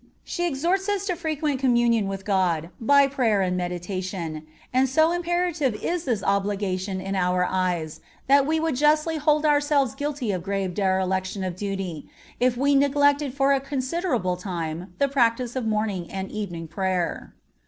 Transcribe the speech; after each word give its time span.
She 0.23 0.47
exhorts 0.47 0.89
us 0.89 1.05
to 1.05 1.15
frequent 1.15 1.59
communion 1.59 2.07
with 2.07 2.25
God 2.25 2.71
by 2.81 3.05
prayer 3.05 3.41
and 3.43 3.55
meditation, 3.55 4.47
and 4.73 4.89
so 4.89 5.11
imperative 5.11 5.75
is 5.75 6.05
this 6.05 6.23
obligation 6.23 6.99
in 6.99 7.13
our 7.15 7.45
eyes 7.47 8.01
that 8.25 8.47
we 8.47 8.59
would 8.59 8.75
justly 8.75 9.17
hold 9.17 9.45
ourselves 9.45 9.93
guilty 9.93 10.31
of 10.31 10.41
grave 10.41 10.73
dereliction 10.73 11.43
of 11.43 11.55
duty 11.55 12.09
if 12.39 12.57
we 12.57 12.73
neglected 12.73 13.35
for 13.35 13.53
a 13.53 13.59
considerable 13.61 14.35
time 14.37 14.91
the 14.97 15.07
practice 15.07 15.55
of 15.55 15.67
morning 15.67 16.09
and 16.09 16.31
evening 16.31 16.67
prayer. 16.67 17.35